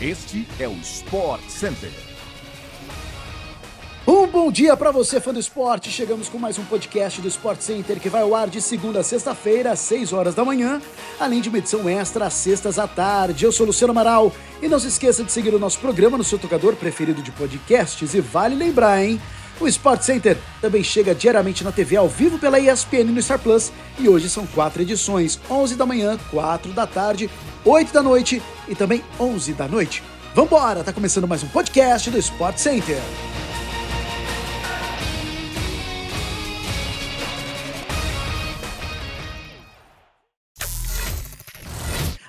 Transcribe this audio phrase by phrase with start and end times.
[0.00, 1.90] Este é o Sport Center.
[4.06, 5.90] Um bom dia para você, fã do esporte.
[5.90, 9.02] Chegamos com mais um podcast do Sport Center que vai ao ar de segunda a
[9.02, 10.80] sexta-feira, às 6 horas da manhã,
[11.18, 13.44] além de uma edição extra às sextas à tarde.
[13.44, 14.32] Eu sou Luciano Amaral
[14.62, 18.14] e não se esqueça de seguir o nosso programa no seu tocador preferido de podcasts.
[18.14, 19.20] E vale lembrar, hein?
[19.60, 23.72] O Sport Center também chega diariamente na TV ao vivo pela ESPN no Star Plus
[23.98, 27.28] e hoje são quatro edições: 11 da manhã, 4 da tarde,
[27.64, 30.02] 8 da noite e também 11 da noite.
[30.34, 32.98] Vambora, tá começando mais um podcast do Sport Center.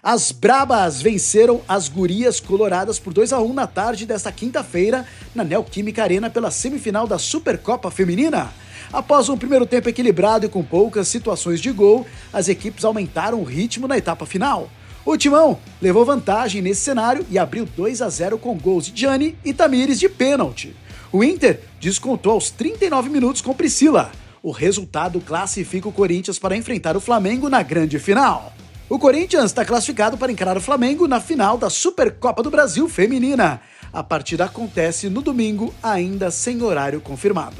[0.01, 5.43] As Brabas venceram as Gurias Coloradas por 2 a 1 na tarde desta quinta-feira na
[5.43, 8.49] Neoquímica Arena pela semifinal da Supercopa Feminina.
[8.93, 13.43] Após um primeiro tempo equilibrado e com poucas situações de gol, as equipes aumentaram o
[13.43, 14.69] ritmo na etapa final.
[15.05, 19.37] O Timão levou vantagem nesse cenário e abriu 2 a 0 com gols de Gianni
[19.43, 20.73] e Tamires de pênalti.
[21.11, 24.11] O Inter descontou aos 39 minutos com Priscila.
[24.41, 28.53] O resultado classifica o Corinthians para enfrentar o Flamengo na grande final.
[28.89, 33.61] O Corinthians está classificado para encarar o Flamengo na final da Supercopa do Brasil Feminina.
[33.93, 37.57] A partida acontece no domingo, ainda sem horário confirmado.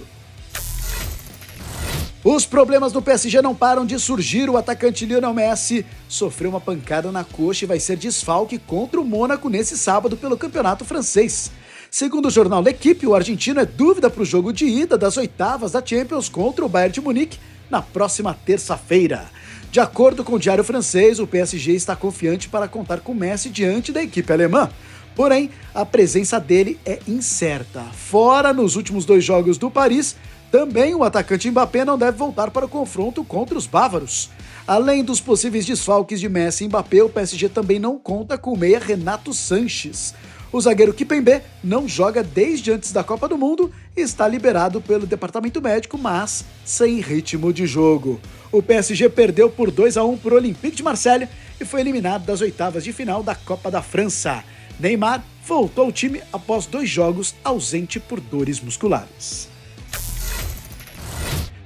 [2.24, 4.50] Os problemas do PSG não param de surgir.
[4.50, 9.06] O atacante Lionel Messi sofreu uma pancada na coxa e vai ser desfalque contra o
[9.06, 11.52] Mônaco nesse sábado pelo campeonato francês.
[11.92, 15.74] Segundo o jornal L'Equipe, o argentino é dúvida para o jogo de ida das oitavas
[15.74, 17.38] da Champions contra o Bayern de Munique
[17.70, 19.30] na próxima terça-feira.
[19.72, 23.92] De acordo com o Diário Francês, o PSG está confiante para contar com Messi diante
[23.92, 24.68] da equipe alemã.
[25.16, 27.84] Porém, a presença dele é incerta.
[27.94, 30.16] Fora nos últimos dois jogos do Paris,
[30.52, 34.32] também o atacante Mbappé não deve voltar para o confronto contra os bávaros.
[34.66, 38.58] Além dos possíveis desfalques de Messi e Mbappé, o PSG também não conta com o
[38.58, 40.16] meia Renato Sanches.
[40.52, 45.06] O zagueiro Kipembe não joga desde antes da Copa do Mundo e está liberado pelo
[45.06, 48.20] departamento médico, mas sem ritmo de jogo.
[48.52, 51.30] O PSG perdeu por 2 a 1 para o Olympique de Marselha
[51.62, 54.44] e foi eliminado das oitavas de final da Copa da França.
[54.80, 59.50] Neymar voltou ao time após dois jogos ausente por dores musculares.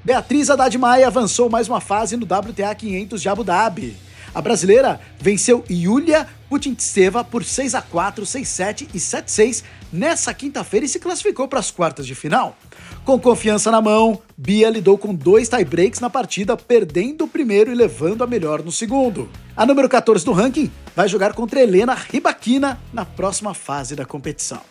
[0.03, 3.95] Beatriz Haddad Maia avançou mais uma fase no WTA 500 de Abu Dhabi.
[4.33, 10.89] A brasileira venceu Yulia Putintseva por 6 a 4, 6-7 e 7-6 nessa quinta-feira e
[10.89, 12.57] se classificou para as quartas de final.
[13.05, 17.75] Com confiança na mão, Bia lidou com dois tie-breaks na partida, perdendo o primeiro e
[17.75, 19.29] levando a melhor no segundo.
[19.55, 24.61] A número 14 do ranking vai jogar contra Helena Ribaquina na próxima fase da competição.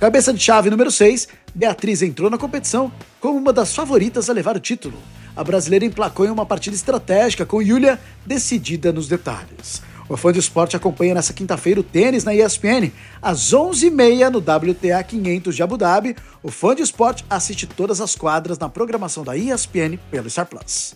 [0.00, 2.90] Cabeça de chave número 6, Beatriz entrou na competição
[3.20, 4.98] como uma das favoritas a levar o título
[5.36, 9.82] a brasileira emplacou em uma partida estratégica com Yulia decidida nos detalhes.
[10.08, 15.02] O fã de esporte acompanha nessa quinta-feira o tênis na ESPN, às 11h30 no WTA
[15.02, 16.16] 500 de Abu Dhabi.
[16.42, 20.94] O fã de esporte assiste todas as quadras na programação da ESPN pelo Star Plus.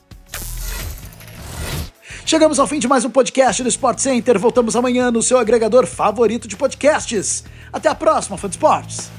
[2.26, 4.38] Chegamos ao fim de mais um podcast do Sport Center.
[4.38, 7.44] Voltamos amanhã no seu agregador favorito de podcasts.
[7.72, 9.15] Até a próxima, fã de esportes!